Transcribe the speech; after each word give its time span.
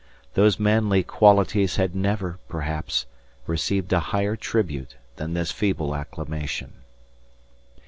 Those 0.33 0.57
manly 0.57 1.03
qualities 1.03 1.75
had 1.75 1.93
never, 1.95 2.39
perhaps, 2.49 3.05
received 3.45 3.93
a 3.93 3.99
higher 3.99 4.35
tribute 4.35 4.95
than 5.17 5.35
this 5.35 5.51
feeble 5.51 5.93
acclamation. 5.93 6.73